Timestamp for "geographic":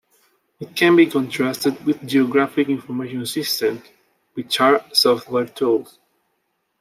2.07-2.69